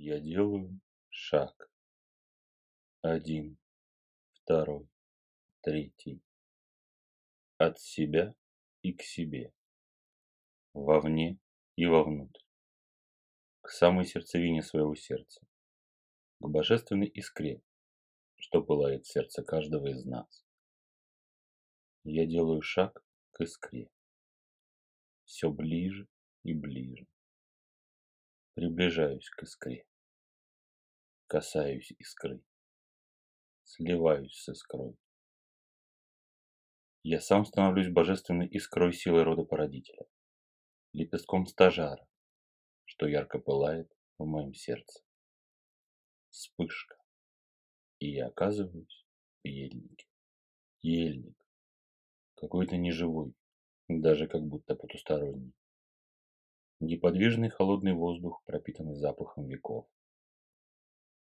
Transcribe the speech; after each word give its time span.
Я 0.00 0.20
делаю 0.20 0.80
шаг. 1.10 1.68
Один, 3.02 3.58
второй, 4.30 4.88
третий. 5.60 6.22
От 7.56 7.80
себя 7.80 8.36
и 8.82 8.92
к 8.92 9.02
себе. 9.02 9.52
Вовне 10.72 11.40
и 11.74 11.86
вовнутрь. 11.86 12.44
К 13.60 13.70
самой 13.70 14.04
сердцевине 14.04 14.62
своего 14.62 14.94
сердца. 14.94 15.44
К 16.38 16.46
божественной 16.46 17.08
искре, 17.08 17.60
что 18.36 18.62
пылает 18.62 19.04
в 19.04 19.10
сердце 19.10 19.42
каждого 19.42 19.88
из 19.88 20.04
нас. 20.04 20.46
Я 22.04 22.24
делаю 22.24 22.62
шаг 22.62 23.04
к 23.32 23.40
искре. 23.40 23.90
Все 25.24 25.50
ближе 25.50 26.06
и 26.44 26.54
ближе. 26.54 27.08
Приближаюсь 28.54 29.28
к 29.30 29.42
искре. 29.42 29.87
Касаюсь 31.30 31.92
искры. 31.98 32.40
Сливаюсь 33.62 34.32
с 34.32 34.48
искрой. 34.48 34.96
Я 37.02 37.20
сам 37.20 37.44
становлюсь 37.44 37.92
божественной 37.92 38.48
искрой 38.48 38.94
силы 38.94 39.24
рода 39.24 39.44
породителя. 39.44 40.06
Лепестком 40.94 41.46
стажара, 41.46 42.08
что 42.86 43.06
ярко 43.06 43.38
пылает 43.40 43.92
в 44.16 44.24
моем 44.24 44.54
сердце. 44.54 45.02
Вспышка. 46.30 46.96
И 47.98 48.10
я 48.10 48.28
оказываюсь 48.28 49.06
в 49.44 49.48
ельнике. 49.48 50.08
Ельник. 50.80 51.36
Какой-то 52.36 52.78
неживой, 52.78 53.34
даже 53.86 54.28
как 54.28 54.44
будто 54.44 54.74
потусторонний. 54.74 55.52
Неподвижный 56.80 57.50
холодный 57.50 57.92
воздух, 57.92 58.42
пропитанный 58.46 58.94
запахом 58.94 59.46
веков. 59.46 59.86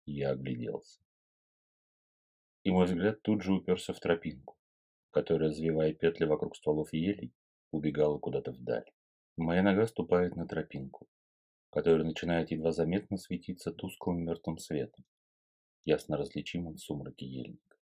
Я 0.06 0.32
огляделся. 0.32 1.00
И 2.64 2.72
мой 2.72 2.86
взгляд 2.86 3.22
тут 3.22 3.44
же 3.44 3.54
уперся 3.54 3.94
в 3.94 4.00
тропинку, 4.00 4.58
которая, 5.12 5.52
завивая 5.52 5.94
петли 5.94 6.26
вокруг 6.26 6.56
стволов 6.56 6.94
елей, 6.94 7.34
убегала 7.72 8.18
куда-то 8.20 8.52
вдаль. 8.52 8.90
Моя 9.38 9.64
нога 9.64 9.88
ступает 9.88 10.36
на 10.36 10.48
тропинку, 10.48 11.08
которая 11.70 12.04
начинает 12.04 12.52
едва 12.52 12.72
заметно 12.72 13.18
светиться 13.18 13.72
тусклым 13.72 14.24
мертвым 14.24 14.58
светом, 14.58 15.06
ясно 15.86 16.18
различимым 16.18 16.76
в 16.76 16.82
сумраке 16.82 17.26
ельника. 17.26 17.78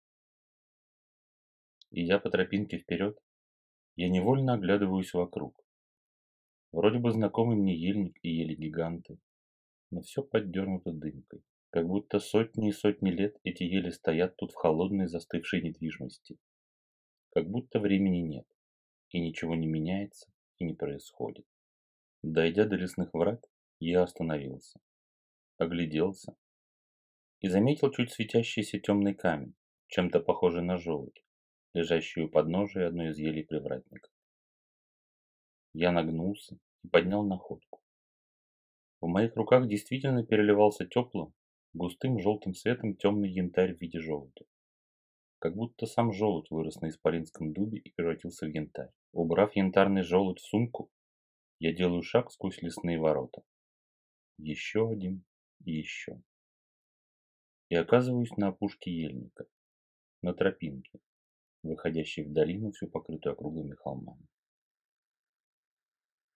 Идя 1.92 2.20
по 2.20 2.30
тропинке 2.30 2.78
вперед, 2.78 3.18
я 3.96 4.10
невольно 4.10 4.54
оглядываюсь 4.54 5.14
вокруг. 5.14 5.66
Вроде 6.72 7.00
бы 7.00 7.12
знакомый 7.12 7.56
мне 7.56 7.76
ельник 7.76 8.20
и 8.22 8.30
ели-гиганты, 8.30 9.20
но 9.90 10.02
все 10.02 10.22
поддернуто 10.22 10.92
дымкой. 10.92 11.44
Как 11.70 11.86
будто 11.86 12.20
сотни 12.20 12.70
и 12.70 12.72
сотни 12.72 13.12
лет 13.12 13.38
эти 13.44 13.64
ели 13.64 13.90
стоят 13.90 14.38
тут 14.38 14.52
в 14.52 14.56
холодной 14.56 15.08
застывшей 15.08 15.62
недвижимости. 15.62 16.38
Как 17.32 17.50
будто 17.50 17.80
времени 17.80 18.20
нет, 18.20 18.48
и 19.10 19.20
ничего 19.20 19.54
не 19.56 19.68
меняется 19.68 20.32
и 20.60 20.66
не 20.66 20.74
происходит. 20.74 21.46
Дойдя 22.24 22.66
до 22.66 22.78
лесных 22.78 23.14
врат, 23.14 23.46
я 23.80 24.04
остановился, 24.04 24.80
огляделся 25.58 26.36
и 27.42 27.50
заметил 27.50 27.92
чуть 27.92 28.12
светящийся 28.12 28.80
темный 28.80 29.14
камень, 29.14 29.54
чем-то 29.88 30.22
похожий 30.22 30.64
на 30.64 30.78
желудь, 30.78 31.24
лежащий 31.74 32.22
у 32.22 32.30
подножия 32.30 32.88
одной 32.88 33.10
из 33.10 33.20
елей 33.20 33.46
привратника. 33.46 34.10
Я 35.74 35.92
нагнулся 35.92 36.58
и 36.84 36.88
поднял 36.88 37.24
находку. 37.24 37.84
В 39.00 39.08
моих 39.08 39.36
руках 39.36 39.68
действительно 39.68 40.26
переливался 40.26 40.88
теплым, 40.88 41.36
густым 41.78 42.20
желтым 42.20 42.54
светом 42.54 42.96
темный 42.96 43.32
янтарь 43.32 43.76
в 43.76 43.82
виде 43.82 44.00
желуди. 44.00 44.46
Как 45.40 45.56
будто 45.56 45.86
сам 45.86 46.12
желудь 46.12 46.50
вырос 46.50 46.82
на 46.82 46.90
исполинском 46.90 47.54
дубе 47.54 47.78
и 47.78 47.92
превратился 47.92 48.48
в 48.48 48.50
янтарь. 48.50 48.92
Убрав 49.12 49.56
янтарный 49.56 50.02
желудь 50.02 50.40
в 50.40 50.48
сумку, 50.48 50.92
я 51.60 51.74
делаю 51.74 52.02
шаг 52.02 52.32
сквозь 52.32 52.62
лесные 52.62 53.00
ворота. 53.00 53.44
Еще 54.40 54.90
один 54.90 55.24
и 55.64 55.72
еще. 55.72 56.22
И 57.70 57.76
оказываюсь 57.76 58.36
на 58.38 58.48
опушке 58.50 58.92
ельника, 58.92 59.46
на 60.22 60.34
тропинке, 60.34 61.00
выходящей 61.64 62.24
в 62.24 62.34
долину, 62.34 62.72
всю 62.72 62.88
покрытую 62.88 63.34
округлыми 63.34 63.76
холмами. 63.76 64.28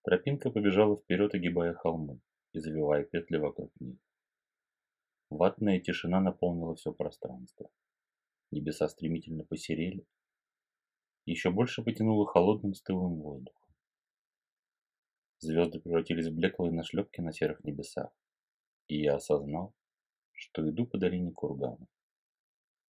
Тропинка 0.03 0.49
побежала 0.49 0.97
вперед, 0.97 1.33
огибая 1.33 1.73
холмы 1.73 2.19
и 2.53 2.59
завивая 2.59 3.03
петли 3.03 3.37
вокруг 3.37 3.71
них. 3.79 3.97
Ватная 5.31 5.79
тишина 5.79 6.19
наполнила 6.19 6.75
все 6.75 6.91
пространство. 6.91 7.69
Небеса 8.51 8.89
стремительно 8.89 9.45
посерели. 9.45 10.05
Еще 11.23 11.51
больше 11.51 11.83
потянуло 11.83 12.27
холодным 12.27 12.73
стылым 12.73 13.21
воздухом. 13.21 13.73
Звезды 15.39 15.79
превратились 15.79 16.27
в 16.27 16.35
блеклые 16.35 16.73
нашлепки 16.73 17.21
на 17.21 17.31
серых 17.31 17.63
небесах. 17.63 18.11
И 18.87 19.01
я 19.01 19.15
осознал, 19.15 19.73
что 20.33 20.69
иду 20.69 20.85
по 20.85 20.97
долине 20.97 21.31
курганов. 21.31 21.87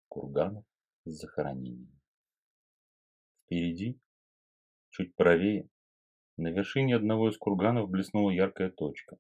Курганов 0.09 0.65
с 1.05 1.13
захоронением. 1.13 2.01
Впереди, 3.45 4.01
чуть 4.91 5.15
правее, 5.15 5.71
на 6.37 6.49
вершине 6.49 6.97
одного 6.97 7.31
из 7.31 7.39
курганов 7.39 7.89
блеснула 7.89 8.33
яркая 8.33 8.71
точка, 8.71 9.19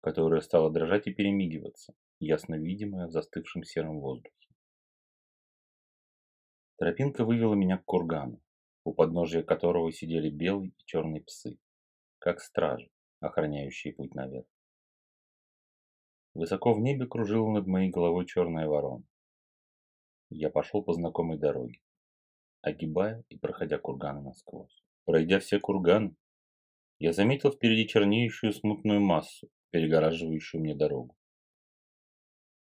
которая 0.00 0.40
стала 0.40 0.72
дрожать 0.72 1.08
и 1.08 1.12
перемигиваться, 1.12 1.94
ясно 2.20 2.56
видимая 2.56 3.06
в 3.06 3.10
застывшем 3.10 3.64
сером 3.64 4.00
воздухе. 4.00 4.34
Тропинка 6.76 7.24
вывела 7.24 7.54
меня 7.54 7.78
к 7.78 7.84
кургану, 7.84 8.40
у 8.84 8.94
подножия 8.94 9.42
которого 9.42 9.92
сидели 9.92 10.30
белые 10.30 10.70
и 10.70 10.84
черные 10.84 11.22
псы, 11.22 11.58
как 12.18 12.40
стражи, 12.40 12.88
охраняющие 13.20 13.92
путь 13.92 14.14
наверх. 14.14 14.46
Высоко 16.34 16.72
в 16.72 16.80
небе 16.80 17.06
кружила 17.06 17.50
над 17.50 17.66
моей 17.66 17.90
головой 17.90 18.26
черная 18.26 18.68
ворона. 18.68 19.04
Я 20.30 20.50
пошел 20.50 20.84
по 20.84 20.92
знакомой 20.92 21.38
дороге, 21.38 21.80
огибая 22.60 23.24
и 23.28 23.36
проходя 23.36 23.78
курганы 23.78 24.20
насквозь. 24.20 24.84
Пройдя 25.04 25.40
все 25.40 25.58
курганы, 25.58 26.14
я 26.98 27.12
заметил 27.12 27.50
впереди 27.50 27.88
чернеющую 27.88 28.52
смутную 28.52 29.00
массу, 29.00 29.48
перегораживающую 29.70 30.60
мне 30.60 30.76
дорогу. 30.76 31.16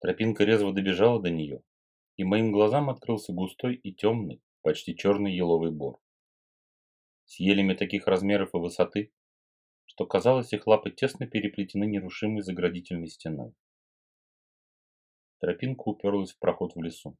Тропинка 0.04 0.44
резво 0.44 0.70
добежала 0.70 1.18
до 1.18 1.30
нее, 1.30 1.62
и 2.18 2.24
моим 2.24 2.52
глазам 2.52 2.90
открылся 2.90 3.32
густой 3.32 3.76
и 3.76 3.90
темный, 3.90 4.42
почти 4.60 4.94
черный 4.94 5.34
еловый 5.34 5.70
бор. 5.70 5.98
С 7.24 7.40
елями 7.40 7.72
таких 7.72 8.06
размеров 8.06 8.54
и 8.54 8.58
высоты, 8.58 9.14
что 9.86 10.04
казалось, 10.04 10.52
их 10.52 10.66
лапы 10.66 10.90
тесно 10.90 11.26
переплетены 11.26 11.84
нерушимой 11.84 12.42
заградительной 12.42 13.06
стеной. 13.06 13.54
Тропинка 15.40 15.88
уперлась 15.88 16.32
в 16.32 16.38
проход 16.38 16.74
в 16.74 16.82
лесу, 16.82 17.16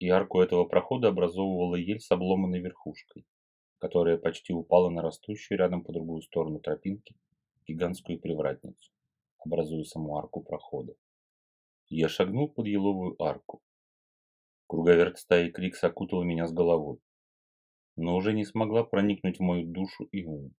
и 0.00 0.08
арку 0.08 0.40
этого 0.40 0.64
прохода 0.64 1.06
образовывала 1.06 1.76
ель 1.76 2.00
с 2.00 2.10
обломанной 2.10 2.58
верхушкой, 2.58 3.24
которая 3.78 4.18
почти 4.18 4.52
упала 4.52 4.90
на 4.90 5.02
растущую 5.02 5.56
рядом 5.56 5.84
по 5.84 5.92
другую 5.92 6.22
сторону 6.22 6.58
тропинки 6.58 7.14
гигантскую 7.68 8.18
привратницу, 8.18 8.90
образуя 9.38 9.84
саму 9.84 10.18
арку 10.18 10.42
прохода. 10.42 10.96
Я 11.94 12.08
шагнул 12.08 12.48
под 12.48 12.68
еловую 12.68 13.22
арку. 13.22 13.62
Круговерть 14.66 15.18
стаи 15.18 15.50
Крикс 15.50 15.84
окутала 15.84 16.22
меня 16.22 16.46
с 16.46 16.50
головой, 16.50 17.00
но 17.96 18.16
уже 18.16 18.32
не 18.32 18.46
смогла 18.46 18.82
проникнуть 18.82 19.38
в 19.38 19.42
мою 19.42 19.66
душу 19.66 20.04
и 20.04 20.24
ум. 20.24 20.54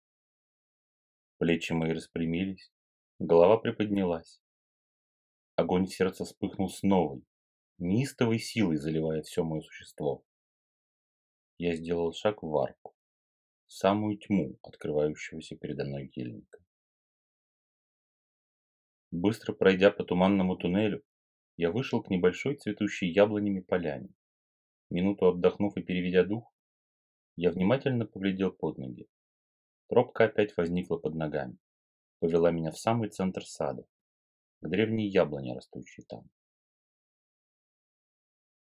Плечи 1.38 1.72
мои 1.72 1.93
распрямились, 1.93 2.70
голова 3.19 3.56
приподнялась. 3.56 4.43
Огонь 5.56 5.87
сердца 5.87 6.26
вспыхнул 6.26 6.69
с 6.69 6.82
новой, 6.82 7.25
неистовой 7.78 8.38
силой, 8.38 8.76
заливая 8.76 9.23
все 9.23 9.43
мое 9.43 9.62
существо. 9.62 10.23
Я 11.56 11.76
сделал 11.76 12.12
шаг 12.12 12.43
в 12.43 12.55
арку, 12.58 12.94
в 13.69 13.73
самую 13.73 14.19
тьму 14.19 14.58
открывающегося 14.62 15.56
передо 15.56 15.87
мной 15.87 16.12
ельника. 16.14 16.58
Быстро 19.11 19.55
пройдя 19.55 19.90
по 19.90 20.05
туманному 20.05 20.56
туннелю, 20.56 21.02
я 21.62 21.70
вышел 21.70 22.03
к 22.03 22.11
небольшой 22.11 22.56
цветущей 22.56 23.09
яблонями 23.12 23.61
поляне. 23.61 24.09
Минуту 24.91 25.29
отдохнув 25.29 25.76
и 25.76 25.82
переведя 25.82 26.25
дух, 26.25 26.53
я 27.37 27.53
внимательно 27.53 28.05
поглядел 28.05 28.50
под 28.50 28.79
ноги. 28.79 29.06
Тропка 29.88 30.25
опять 30.25 30.56
возникла 30.56 30.97
под 30.97 31.14
ногами, 31.14 31.56
повела 32.19 32.50
меня 32.50 32.73
в 32.73 32.79
самый 32.79 33.11
центр 33.11 33.44
сада, 33.47 33.87
к 34.61 34.69
древней 34.69 35.09
яблоне, 35.09 35.55
растущей 35.55 36.03
там. 36.03 36.29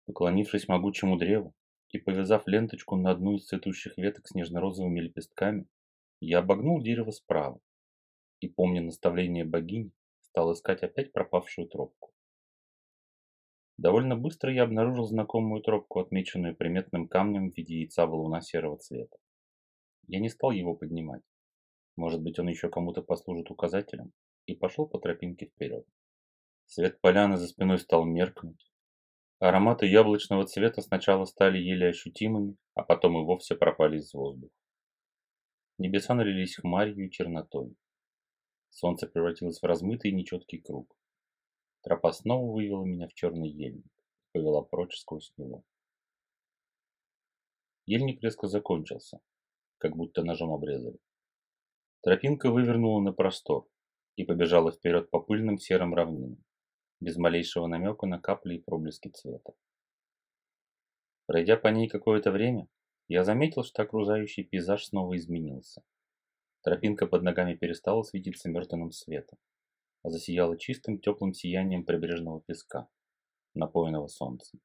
Поклонившись 0.05 0.67
могучему 0.67 1.17
древу 1.17 1.55
и 1.91 1.99
повязав 1.99 2.45
ленточку 2.47 2.97
на 2.97 3.11
одну 3.11 3.37
из 3.37 3.45
цветущих 3.45 3.97
веток 3.97 4.27
с 4.27 4.35
нежно-розовыми 4.35 4.99
лепестками, 4.99 5.67
я 6.19 6.39
обогнул 6.39 6.81
дерево 6.81 7.11
справа 7.11 7.61
и, 8.41 8.49
помня 8.49 8.81
наставление 8.81 9.45
богини, 9.45 9.93
стал 10.19 10.51
искать 10.51 10.83
опять 10.83 11.13
пропавшую 11.13 11.69
тропку. 11.69 12.12
Довольно 13.77 14.15
быстро 14.15 14.53
я 14.53 14.63
обнаружил 14.63 15.05
знакомую 15.05 15.61
тропку, 15.61 15.99
отмеченную 15.99 16.55
приметным 16.55 17.07
камнем 17.07 17.51
в 17.51 17.57
виде 17.57 17.79
яйца 17.79 18.05
валуна 18.05 18.41
серого 18.41 18.77
цвета. 18.77 19.17
Я 20.07 20.19
не 20.19 20.29
стал 20.29 20.51
его 20.51 20.75
поднимать. 20.75 21.23
Может 21.95 22.21
быть, 22.21 22.39
он 22.39 22.47
еще 22.47 22.69
кому-то 22.69 23.01
послужит 23.01 23.49
указателем, 23.49 24.11
и 24.45 24.55
пошел 24.55 24.87
по 24.87 24.99
тропинке 24.99 25.47
вперед. 25.47 25.85
Свет 26.65 26.99
поляны 27.01 27.37
за 27.37 27.47
спиной 27.47 27.79
стал 27.79 28.05
меркнуть. 28.05 28.71
Ароматы 29.39 29.87
яблочного 29.87 30.45
цвета 30.45 30.81
сначала 30.81 31.25
стали 31.25 31.57
еле 31.57 31.89
ощутимыми, 31.89 32.55
а 32.75 32.83
потом 32.83 33.17
и 33.17 33.25
вовсе 33.25 33.55
пропали 33.55 33.97
из 33.97 34.13
воздуха. 34.13 34.53
Небеса 35.77 36.13
налились 36.13 36.55
хмарью 36.55 37.07
и 37.07 37.11
чернотой. 37.11 37.75
Солнце 38.69 39.07
превратилось 39.07 39.59
в 39.59 39.65
размытый 39.65 40.11
нечеткий 40.11 40.59
круг. 40.59 40.95
Тропа 41.83 42.13
снова 42.13 42.49
вывела 42.51 42.85
меня 42.85 43.07
в 43.07 43.13
черный 43.13 43.49
ельник 43.49 43.85
и 43.85 44.31
повела 44.31 44.61
прочь 44.61 44.97
сквозь 44.97 45.33
него. 45.37 45.63
Ельник 47.85 48.23
резко 48.23 48.47
закончился, 48.47 49.19
как 49.77 49.97
будто 49.97 50.23
ножом 50.23 50.53
обрезали. 50.53 50.97
Тропинка 52.01 52.51
вывернула 52.51 53.01
на 53.01 53.11
простор 53.11 53.67
и 54.15 54.23
побежала 54.23 54.71
вперед 54.71 55.09
по 55.09 55.19
пыльным 55.19 55.57
серым 55.57 55.93
равнинам, 55.93 56.41
без 57.01 57.17
малейшего 57.17 57.67
намека 57.67 58.07
на 58.07 58.19
капли 58.19 58.55
и 58.55 58.61
проблески 58.61 59.09
цвета. 59.09 59.53
Пройдя 61.25 61.57
по 61.57 61.67
ней 61.67 61.89
какое-то 61.89 62.31
время, 62.31 62.69
я 63.09 63.25
заметил, 63.25 63.63
что 63.63 63.83
окружающий 63.83 64.43
пейзаж 64.43 64.85
снова 64.85 65.17
изменился. 65.17 65.83
Тропинка 66.61 67.07
под 67.07 67.23
ногами 67.23 67.55
перестала 67.55 68.03
светиться 68.03 68.49
мертвенным 68.49 68.91
светом, 68.91 69.37
засияла 70.09 70.57
чистым 70.57 70.99
теплым 70.99 71.33
сиянием 71.33 71.85
прибрежного 71.85 72.41
песка, 72.41 72.89
напоенного 73.53 74.07
солнцем. 74.07 74.59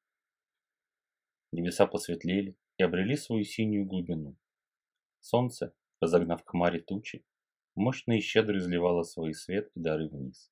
Небеса 1.51 1.87
посветлели 1.87 2.55
и 2.77 2.83
обрели 2.83 3.15
свою 3.15 3.43
синюю 3.43 3.85
глубину. 3.85 4.35
Солнце, 5.19 5.73
разогнав 6.01 6.43
хмари 6.45 6.79
тучи, 6.79 7.25
мощно 7.75 8.13
и 8.13 8.21
щедро 8.21 8.57
изливало 8.57 9.03
свой 9.03 9.33
свет 9.33 9.71
и 9.75 9.79
дары 9.79 10.07
вниз. 10.07 10.51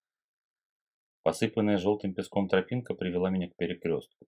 Посыпанная 1.24 1.78
желтым 1.78 2.14
песком 2.14 2.48
тропинка 2.48 2.94
привела 2.94 3.30
меня 3.30 3.50
к 3.50 3.56
перекрестку, 3.56 4.28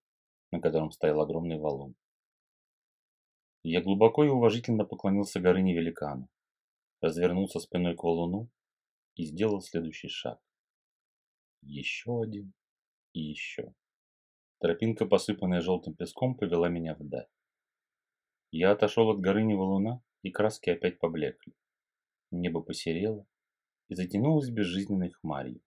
на 0.52 0.60
котором 0.60 0.92
стоял 0.92 1.22
огромный 1.22 1.58
валун. 1.58 1.96
Я 3.64 3.82
глубоко 3.82 4.24
и 4.24 4.30
уважительно 4.30 4.86
поклонился 4.86 5.40
горыне 5.40 5.74
великану, 5.74 6.30
развернулся 7.02 7.60
спиной 7.60 7.96
к 7.96 8.04
валуну 8.04 8.50
и 9.16 9.26
сделал 9.26 9.62
следующий 9.62 10.08
шаг. 10.08 10.40
Еще 11.62 12.22
один 12.22 12.54
и 13.14 13.20
еще. 13.20 13.74
Тропинка, 14.60 15.06
посыпанная 15.06 15.62
желтым 15.62 15.96
песком, 15.96 16.36
повела 16.36 16.70
меня 16.70 16.96
вдаль. 16.96 17.28
Я 18.52 18.72
отошел 18.72 19.10
от 19.10 19.20
горыни 19.20 19.54
валуна, 19.54 20.04
и 20.22 20.32
краски 20.32 20.70
опять 20.70 21.00
поблекли. 21.00 21.54
Небо 22.32 22.62
посерело 22.62 23.26
и 23.88 23.96
затянулось 23.96 24.50
безжизненной 24.50 25.12
хмарью, 25.12 25.62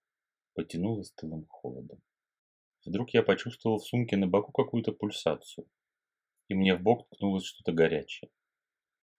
потянуло 0.55 1.03
стылым 1.03 1.47
холодом. 1.47 2.01
Вдруг 2.85 3.11
я 3.11 3.23
почувствовал 3.23 3.79
в 3.79 3.87
сумке 3.87 4.17
на 4.17 4.27
боку 4.27 4.53
какую-то 4.53 4.93
пульсацию, 4.93 5.69
и 6.49 6.55
мне 6.55 6.77
в 6.77 6.83
бок 6.83 7.09
ткнулось 7.09 7.45
что-то 7.45 7.73
горячее. 7.73 8.31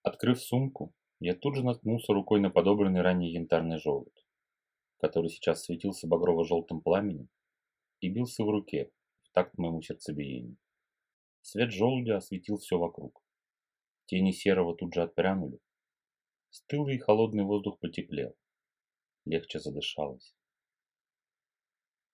Открыв 0.04 0.42
сумку, 0.42 0.94
я 1.20 1.36
тут 1.36 1.56
же 1.56 1.64
наткнулся 1.64 2.14
рукой 2.14 2.40
на 2.40 2.50
подобранный 2.50 3.02
ранее 3.02 3.32
янтарный 3.32 3.80
желудь, 3.80 4.23
который 5.04 5.30
сейчас 5.30 5.66
светился 5.66 6.08
багрово-желтым 6.08 6.80
пламенем 6.80 7.28
и 8.00 8.08
бился 8.08 8.46
в 8.46 8.50
руке 8.50 8.90
в 9.24 9.32
такт 9.34 9.58
моему 9.58 9.82
сердцебиению. 9.82 10.56
Свет 11.42 11.74
желудя 11.74 12.16
осветил 12.16 12.58
все 12.58 12.78
вокруг. 12.78 13.22
Тени 14.06 14.32
серого 14.32 14.78
тут 14.78 14.94
же 14.94 15.04
отпрянули. 15.04 15.60
Стылый 16.52 16.96
и 16.96 17.00
холодный 17.00 17.44
воздух 17.44 17.82
потеплел. 17.82 18.34
Легче 19.26 19.60
задышалось. 19.60 20.34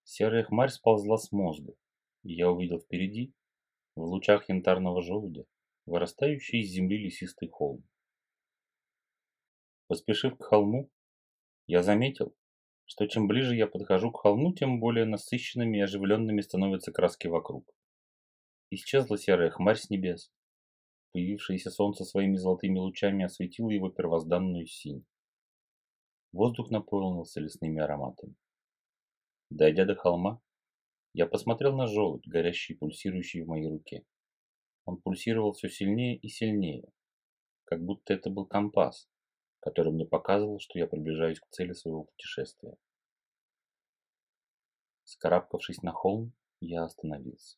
Серая 0.04 0.44
хмарь 0.44 0.72
сползла 0.72 1.18
с 1.18 1.32
мозга, 1.32 1.76
и 2.24 2.34
я 2.34 2.50
увидел 2.50 2.80
впереди 2.80 3.36
в 3.94 4.02
лучах 4.02 4.50
янтарного 4.50 5.04
желудя, 5.04 5.46
вырастающий 5.86 6.62
из 6.62 6.72
земли 6.72 6.98
лесистый 6.98 7.50
холм. 7.50 7.88
Поспешив 9.86 10.40
к 10.40 10.44
холму, 10.44 10.90
я 11.68 11.84
заметил, 11.84 12.36
что 12.90 13.06
чем 13.06 13.28
ближе 13.28 13.56
я 13.56 13.68
подхожу 13.68 14.12
к 14.12 14.22
холму, 14.22 14.52
тем 14.52 14.80
более 14.80 15.06
насыщенными 15.06 15.78
и 15.78 15.82
оживленными 15.82 16.42
становятся 16.42 16.92
краски 16.92 17.28
вокруг. 17.28 17.70
Исчезла 18.72 19.16
серая 19.16 19.52
хмарь 19.52 19.78
с 19.78 19.92
небес. 19.92 20.32
Появившееся 21.14 21.70
солнце 21.70 22.04
своими 22.04 22.36
золотыми 22.36 22.80
лучами 22.80 23.26
осветило 23.26 23.70
его 23.70 23.90
первозданную 23.90 24.66
синь. 24.66 25.06
Воздух 26.32 26.72
наполнился 26.72 27.40
лесными 27.40 27.80
ароматами. 27.80 28.36
Дойдя 29.52 29.86
до 29.86 29.96
холма, 29.96 30.42
я 31.14 31.28
посмотрел 31.28 31.78
на 31.78 31.86
желудь, 31.86 32.28
горящий 32.28 32.74
и 32.74 32.78
пульсирующий 32.78 33.44
в 33.44 33.48
моей 33.48 33.68
руке. 33.68 34.04
Он 34.86 34.98
пульсировал 34.98 35.54
все 35.54 35.70
сильнее 35.70 36.18
и 36.18 36.28
сильнее, 36.28 36.92
как 37.66 37.84
будто 37.84 38.16
это 38.16 38.32
был 38.32 38.48
компас, 38.48 39.08
который 39.60 39.92
мне 39.92 40.06
показывал, 40.06 40.60
что 40.60 40.80
я 40.80 40.88
приближаюсь 40.88 41.40
к 41.40 41.50
цели 41.50 41.74
своего 41.74 42.06
путешествия. 42.06 42.76
Скарабкавшись 45.04 45.82
на 45.82 45.92
холм, 45.92 46.34
я 46.62 46.84
остановился. 46.84 47.58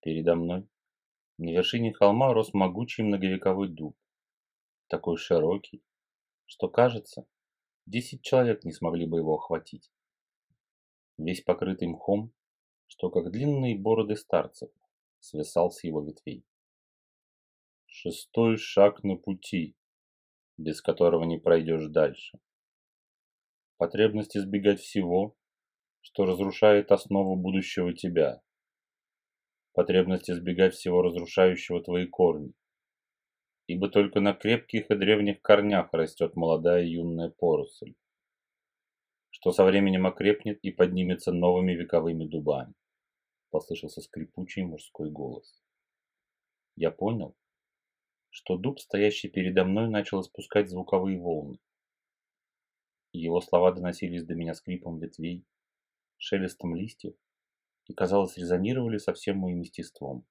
Передо 0.00 0.34
мной, 0.34 0.68
на 1.38 1.50
вершине 1.50 1.92
холма, 1.92 2.32
рос 2.32 2.52
могучий 2.54 3.02
многовековой 3.02 3.68
дуб, 3.68 3.96
такой 4.88 5.16
широкий, 5.16 5.82
что, 6.44 6.68
кажется, 6.68 7.26
десять 7.86 8.22
человек 8.22 8.64
не 8.64 8.72
смогли 8.72 9.06
бы 9.06 9.18
его 9.18 9.34
охватить 9.34 9.90
весь 11.18 11.42
покрытый 11.42 11.88
мхом, 11.88 12.32
что 12.86 13.10
как 13.10 13.30
длинные 13.30 13.76
бороды 13.76 14.16
старцев 14.16 14.70
свисал 15.18 15.70
с 15.70 15.82
его 15.84 16.02
ветвей. 16.02 16.44
Шестой 17.86 18.58
шаг 18.58 19.02
на 19.02 19.16
пути, 19.16 19.74
без 20.56 20.80
которого 20.80 21.24
не 21.24 21.38
пройдешь 21.38 21.88
дальше. 21.88 22.38
Потребность 23.76 24.36
избегать 24.36 24.80
всего, 24.80 25.36
что 26.00 26.24
разрушает 26.24 26.92
основу 26.92 27.36
будущего 27.36 27.92
тебя. 27.92 28.40
Потребность 29.72 30.30
избегать 30.30 30.74
всего 30.74 31.02
разрушающего 31.02 31.82
твои 31.82 32.06
корни. 32.06 32.52
Ибо 33.66 33.88
только 33.88 34.20
на 34.20 34.32
крепких 34.32 34.90
и 34.90 34.94
древних 34.94 35.42
корнях 35.42 35.92
растет 35.92 36.36
молодая 36.36 36.84
юная 36.84 37.30
поросль 37.30 37.94
что 39.38 39.52
со 39.52 39.64
временем 39.64 40.06
окрепнет 40.06 40.58
и 40.62 40.70
поднимется 40.70 41.30
новыми 41.30 41.72
вековыми 41.72 42.24
дубами. 42.24 42.72
Послышался 43.50 44.00
скрипучий 44.00 44.62
мужской 44.62 45.10
голос. 45.10 45.62
Я 46.74 46.90
понял, 46.90 47.36
что 48.30 48.56
дуб, 48.56 48.80
стоящий 48.80 49.28
передо 49.28 49.64
мной, 49.64 49.88
начал 49.88 50.20
испускать 50.20 50.68
звуковые 50.68 51.18
волны. 51.18 51.58
Его 53.12 53.40
слова 53.40 53.72
доносились 53.72 54.24
до 54.24 54.34
меня 54.34 54.54
скрипом 54.54 54.98
ветвей, 54.98 55.44
шелестом 56.18 56.74
листьев 56.74 57.14
и, 57.86 57.94
казалось, 57.94 58.36
резонировали 58.36 58.98
со 58.98 59.14
всем 59.14 59.38
моим 59.38 59.60
естеством. 59.60 60.26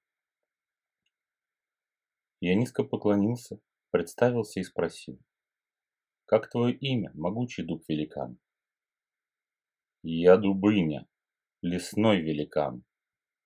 Я 2.40 2.54
низко 2.54 2.84
поклонился, 2.84 3.60
представился 3.90 4.60
и 4.60 4.64
спросил. 4.64 5.18
«Как 6.26 6.50
твое 6.50 6.74
имя, 6.74 7.10
могучий 7.14 7.62
дуб-великан?» 7.62 8.38
«Я 10.02 10.36
Дубыня, 10.36 11.08
лесной 11.62 12.20
великан», 12.20 12.84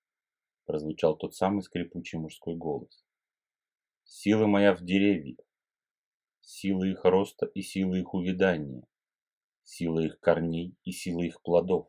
–прозвучал 0.65 1.17
тот 1.17 1.33
самый 1.33 1.63
скрипучий 1.63 2.19
мужской 2.19 2.55
голос. 2.55 3.03
«Сила 4.13 4.45
моя 4.45 4.75
в 4.75 4.81
деревьях, 4.81 5.37
сила 6.41 6.83
их 6.83 7.05
роста 7.05 7.45
и 7.45 7.61
сила 7.61 7.95
их 7.95 8.13
увядания, 8.13 8.83
сила 9.63 9.99
их 9.99 10.19
корней 10.19 10.75
и 10.83 10.91
сила 10.91 11.21
их 11.21 11.41
плодов. 11.41 11.87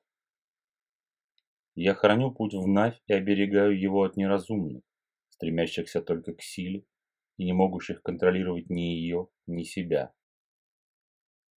Я 1.74 1.94
храню 1.94 2.30
путь 2.30 2.54
в 2.54 2.64
Навь 2.68 3.02
и 3.08 3.12
оберегаю 3.12 3.76
его 3.76 4.04
от 4.04 4.16
неразумных, 4.16 4.84
стремящихся 5.30 6.00
только 6.00 6.32
к 6.32 6.42
силе 6.42 6.86
и 7.38 7.44
не 7.44 7.52
могущих 7.52 8.02
контролировать 8.02 8.70
ни 8.70 8.82
ее, 8.82 9.26
ни 9.46 9.64
себя. 9.64 10.14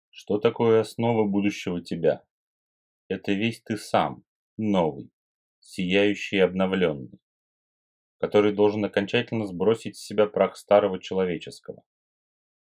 Что 0.10 0.40
такое 0.40 0.82
основа 0.82 1.28
будущего 1.28 1.80
тебя? 1.84 2.26
это 3.08 3.34
весь 3.34 3.62
ты 3.62 3.78
сам, 3.78 4.24
новый, 4.58 5.12
сияющий 5.60 6.38
и 6.38 6.40
обновленный, 6.40 7.20
который 8.18 8.54
должен 8.54 8.84
окончательно 8.86 9.46
сбросить 9.46 9.98
с 9.98 10.06
себя 10.06 10.28
прах 10.28 10.56
старого 10.58 11.00
человеческого 11.00 11.84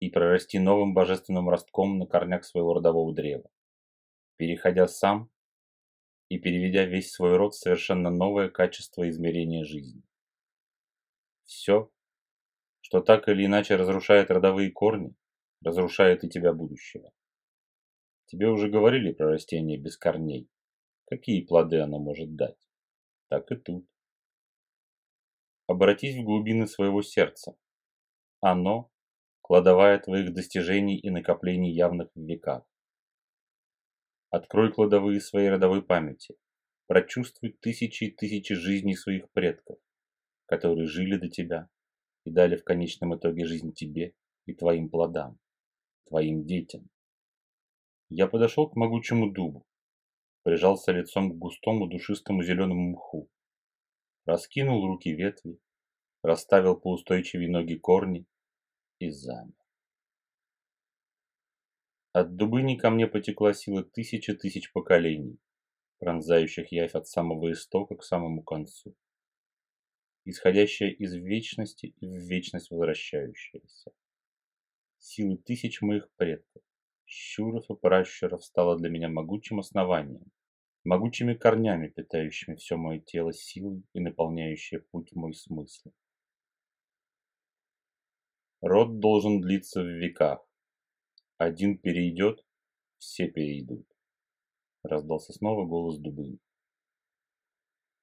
и 0.01 0.11
прорасти 0.11 0.59
новым 0.59 0.95
божественным 0.95 1.49
ростком 1.49 1.99
на 1.99 2.07
корнях 2.07 2.45
своего 2.45 2.75
родового 2.75 3.15
древа. 3.15 3.51
переходя 4.37 4.87
сам 4.87 5.31
и 6.29 6.39
переведя 6.39 6.85
весь 6.85 7.13
свой 7.13 7.37
род 7.37 7.55
в 7.55 7.59
совершенно 7.59 8.11
новое 8.11 8.51
качество 8.51 9.09
измерения 9.09 9.65
жизни. 9.65 10.03
Все, 11.45 11.91
что 12.81 13.01
так 13.01 13.29
или 13.29 13.47
иначе 13.47 13.77
разрушает 13.77 14.31
родовые 14.31 14.71
корни, 14.71 15.15
разрушает 15.63 16.25
и 16.25 16.29
тебя 16.29 16.53
будущего. 16.53 17.13
Тебе 18.27 18.49
уже 18.49 18.69
говорили 18.69 19.13
про 19.13 19.31
растение 19.31 19.79
без 19.79 19.97
корней. 19.97 20.49
Какие 21.07 21.43
плоды 21.43 21.79
оно 21.81 21.99
может 21.99 22.35
дать? 22.35 22.59
Так 23.29 23.51
и 23.53 23.57
тут. 23.57 23.87
Обратись 25.69 26.17
в 26.17 26.23
глубины 26.23 26.69
своего 26.69 27.03
сердца. 27.03 27.57
Оно– 28.41 28.91
кладовая 29.41 29.99
твоих 29.99 30.33
достижений 30.33 30.97
и 30.97 31.11
накоплений 31.11 31.73
явных 31.73 32.11
в 32.15 32.21
веках. 32.21 32.65
Открой 34.31 34.73
кладовые 34.73 35.21
своей 35.21 35.51
родовой 35.51 35.83
памяти. 35.85 36.37
Прочувствуй 36.87 37.57
тысячи 37.61 38.05
и 38.05 38.11
тысячи 38.13 38.55
жизней 38.55 38.95
своих 38.95 39.29
предков, 39.33 39.79
которые 40.47 40.87
жили 40.87 41.17
до 41.17 41.29
тебя 41.29 41.69
и 42.25 42.31
дали 42.31 42.57
в 42.57 42.63
конечном 42.63 43.17
итоге 43.17 43.45
жизнь 43.45 43.73
тебе 43.73 44.15
и 44.47 44.55
твоим 44.55 44.89
плодам, 44.89 45.39
твоим 46.07 46.45
детям. 46.45 46.89
Я 48.09 48.29
подошел 48.29 48.71
к 48.71 48.77
могучему 48.77 49.33
дубу, 49.33 49.67
прижался 50.45 50.93
лицом 50.93 51.33
к 51.33 51.39
густому 51.39 51.89
душистому 51.89 52.45
зеленому 52.45 52.91
мху, 52.91 53.29
раскинул 54.27 54.87
руки 54.87 55.13
ветви, 55.13 55.59
расставил 56.23 56.77
поустойчивее 56.77 57.49
ноги 57.49 57.77
корни 57.77 58.27
и 58.99 59.11
замер. 59.11 59.55
От 62.13 62.35
дубыни 62.37 62.77
ко 62.77 62.91
мне 62.91 63.07
потекла 63.07 63.55
сила 63.55 63.85
тысячи 63.85 64.35
тысяч 64.35 64.73
поколений, 64.73 65.39
пронзающих 65.99 66.73
явь 66.73 66.95
от 66.95 67.07
самого 67.07 67.53
истока 67.53 67.95
к 67.95 68.03
самому 68.03 68.43
концу, 68.43 68.97
исходящая 70.25 70.91
из 70.91 71.15
вечности 71.15 71.95
и 72.01 72.07
в 72.07 72.17
вечность 72.23 72.71
возвращающаяся. 72.71 73.93
Силы 74.99 75.37
тысяч 75.37 75.83
моих 75.83 76.11
предков, 76.17 76.63
щуров 77.05 77.71
и 77.71 77.75
пращуров 77.77 78.45
стала 78.45 78.77
для 78.77 78.89
меня 78.89 79.09
могучим 79.09 79.61
основанием, 79.61 80.33
могучими 80.87 81.35
корнями, 81.35 81.89
питающими 81.89 82.55
все 82.55 82.77
мое 82.77 83.01
тело 83.01 83.33
силой 83.33 83.83
и 83.93 84.01
наполняющие 84.01 84.81
путь 84.81 85.13
мой 85.15 85.35
смысл. 85.35 85.91
Род 88.61 89.01
должен 89.01 89.41
длиться 89.41 89.83
в 89.83 89.87
веках, 89.87 90.47
один 91.39 91.79
перейдет, 91.79 92.45
все 92.99 93.29
перейдут. 93.29 93.87
Раздался 94.83 95.33
снова 95.33 95.67
голос 95.67 95.99
Дубыни. 95.99 96.39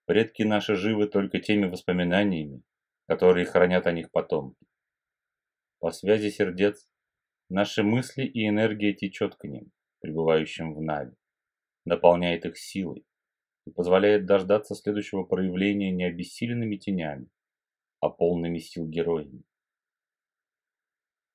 Предки 0.06 0.44
наши 0.44 0.76
живы 0.76 1.08
только 1.08 1.40
теми 1.40 1.66
воспоминаниями, 1.68 2.62
которые 3.08 3.46
хранят 3.46 3.88
о 3.88 3.94
них 3.94 4.12
потомки. 4.12 4.68
По 5.80 5.92
связи 5.92 6.30
сердец 6.30 6.90
наши 7.50 7.82
мысли 7.82 8.24
и 8.24 8.48
энергия 8.48 8.94
течет 8.94 9.36
к 9.36 9.46
ним, 9.46 9.72
пребывающим 10.02 10.76
в 10.76 10.82
Нави, 10.82 11.16
наполняет 11.86 12.46
их 12.46 12.58
силой 12.58 13.06
и 13.66 13.72
позволяет 13.72 14.26
дождаться 14.26 14.76
следующего 14.76 15.24
проявления 15.24 15.92
не 15.92 16.06
обессиленными 16.06 16.78
тенями, 16.78 17.30
а 18.00 18.10
полными 18.10 18.60
сил 18.60 18.88
героями. 18.88 19.44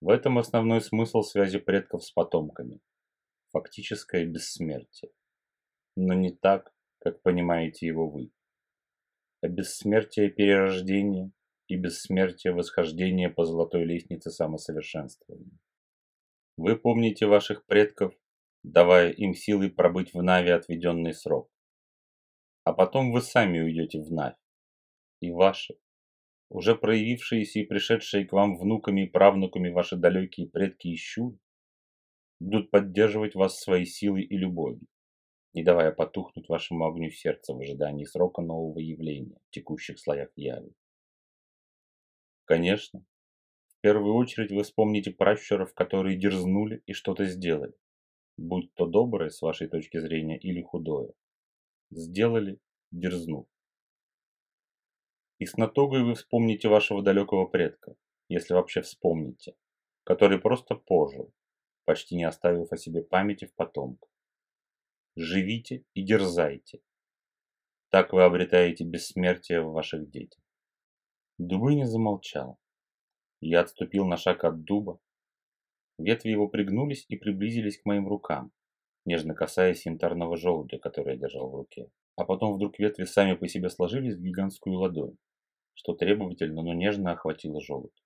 В 0.00 0.11
этом 0.11 0.38
основной 0.38 0.81
смысл 0.81 1.23
связи 1.23 1.59
предков 1.59 2.05
с 2.05 2.12
потомками. 2.12 2.81
Фактическое 3.50 4.25
бессмертие. 4.26 5.11
Но 5.97 6.14
не 6.14 6.31
так, 6.31 6.73
как 7.00 7.23
понимаете 7.23 7.87
его 7.87 8.09
вы. 8.09 8.31
А 9.40 9.49
бессмертие 9.49 10.31
перерождения 10.31 11.33
и 11.67 11.76
бессмертие 11.76 12.52
восхождения 12.52 13.28
по 13.28 13.45
золотой 13.45 13.85
лестнице 13.85 14.31
самосовершенствования. 14.31 15.59
Вы 16.57 16.76
помните 16.76 17.26
ваших 17.26 17.64
предков, 17.67 18.14
давая 18.69 19.11
им 19.11 19.35
силы 19.35 19.71
пробыть 19.71 20.13
в 20.13 20.23
Наве 20.23 20.55
отведенный 20.55 21.15
срок. 21.15 21.51
А 22.65 22.73
потом 22.73 23.13
вы 23.13 23.23
сами 23.23 23.61
уйдете 23.61 24.01
в 24.01 24.13
Навь. 24.13 24.37
И 25.21 25.31
ваши, 25.31 25.79
уже 26.51 26.77
проявившиеся 26.77 27.61
и 27.61 27.65
пришедшие 27.65 28.27
к 28.27 28.33
вам 28.33 28.59
внуками 28.59 29.07
и 29.07 29.11
правнуками 29.11 29.71
ваши 29.71 29.97
далекие 29.97 30.49
предки 30.49 30.89
и 30.89 30.99
будут 32.41 32.71
поддерживать 32.71 33.35
вас 33.35 33.59
своей 33.59 33.87
силой 33.87 34.23
и 34.23 34.37
любовью, 34.37 34.87
не 35.55 35.65
давая 35.65 35.91
потухнуть 35.91 36.49
вашему 36.49 36.87
огню 36.87 37.11
сердца 37.11 37.55
в 37.55 37.61
ожидании 37.61 38.05
срока 38.05 38.43
нового 38.43 38.79
явления 38.79 39.39
в 39.49 39.51
текущих 39.51 39.99
слоях 39.99 40.29
яви. 40.37 40.73
Конечно, 42.45 43.05
в 43.67 43.81
первую 43.81 44.15
очередь 44.15 44.53
вы 44.53 44.63
вспомните 44.63 45.11
пращуров, 45.11 45.75
которые 45.75 46.19
дерзнули 46.19 46.83
и 46.87 46.93
что-то 46.93 47.25
сделали, 47.25 47.75
будь 48.38 48.73
то 48.75 48.87
доброе 48.87 49.30
с 49.30 49.42
вашей 49.42 49.68
точки 49.68 49.99
зрения 49.99 50.38
или 50.38 50.62
худое. 50.62 51.12
Сделали, 51.90 52.61
дерзнув. 52.90 53.47
И 55.38 55.47
с 55.47 55.57
натугой 55.57 56.04
вы 56.04 56.14
вспомните 56.14 56.68
вашего 56.68 57.02
далекого 57.02 57.47
предка, 57.47 57.97
если 58.28 58.54
вообще 58.54 58.80
вспомните, 58.80 59.54
который 60.04 60.40
просто 60.40 60.75
пожил, 60.75 61.33
почти 61.85 62.16
не 62.16 62.25
оставив 62.25 62.73
о 62.73 62.76
себе 62.76 63.02
памяти 63.02 63.47
в 63.47 63.54
потомках. 63.54 64.09
Живите 65.16 65.85
и 65.95 66.02
дерзайте. 66.02 66.80
Так 67.90 68.12
вы 68.12 68.23
обретаете 68.23 68.85
бессмертие 68.85 69.62
в 69.62 69.73
ваших 69.73 70.11
детях. 70.11 70.42
Дубыня 71.38 71.87
замолчал. 71.87 72.59
Я 73.40 73.61
отступил 73.61 74.07
на 74.07 74.16
шаг 74.16 74.45
от 74.45 74.64
дуба. 74.64 75.00
Ветви 75.99 76.31
его 76.31 76.49
пригнулись 76.49 77.05
и 77.09 77.17
приблизились 77.17 77.81
к 77.81 77.85
моим 77.85 78.09
рукам, 78.09 78.52
нежно 79.05 79.35
касаясь 79.35 79.87
янтарного 79.87 80.37
желудя, 80.37 80.78
который 80.78 81.14
я 81.14 81.21
держал 81.21 81.50
в 81.50 81.55
руке. 81.55 81.90
А 82.17 82.25
потом 82.25 82.55
вдруг 82.55 82.78
ветви 82.78 83.05
сами 83.05 83.35
по 83.35 83.49
себе 83.49 83.69
сложились 83.69 84.14
в 84.14 84.23
гигантскую 84.23 84.76
ладонь 84.76 85.17
что 85.78 85.95
требовательно, 85.95 86.62
но 86.62 86.75
нежно 86.75 87.12
охватило 87.12 87.61
желудь. 87.61 88.05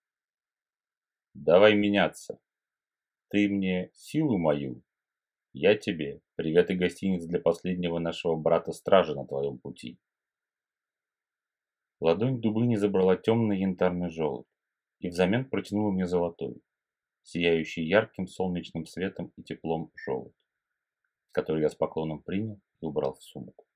«Давай 1.32 1.75
меняться. 1.75 2.38
Ты 3.28 3.49
мне 3.49 3.90
силу 3.94 4.37
мою, 4.37 4.82
я 5.54 5.75
тебе 5.75 6.20
привет 6.34 6.70
и 6.70 6.75
гостиниц 6.75 7.25
для 7.25 7.40
последнего 7.40 7.99
нашего 7.99 8.37
брата-стража 8.37 9.14
на 9.14 9.26
твоем 9.26 9.58
пути». 9.58 9.99
Ладонь 11.99 12.42
Дубыни 12.42 12.76
забрала 12.76 13.16
темный 13.16 13.61
янтарный 13.61 14.11
желудь 14.11 14.46
и 14.99 15.08
взамен 15.08 15.49
протянула 15.49 15.92
мне 15.92 16.06
золотой, 16.06 16.61
сияющий 17.22 17.84
ярким 17.84 18.26
солнечным 18.26 18.86
светом 18.86 19.32
и 19.36 19.42
теплом 19.42 19.90
желудь, 19.94 20.34
который 21.30 21.62
я 21.62 21.70
с 21.70 21.74
поклоном 21.74 22.22
принял 22.22 22.60
и 22.80 22.86
убрал 22.86 23.14
в 23.14 23.22
сумку. 23.22 23.66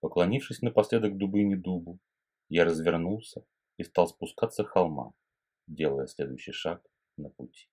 Поклонившись 0.00 0.62
напоследок 0.62 1.16
Дубыне 1.16 1.56
Дубу, 1.56 1.98
я 2.48 2.64
развернулся 2.64 3.44
и 3.76 3.84
стал 3.84 4.08
спускаться 4.08 4.64
холма, 4.64 5.12
делая 5.66 6.06
следующий 6.06 6.52
шаг 6.52 6.82
на 7.16 7.28
пути. 7.30 7.68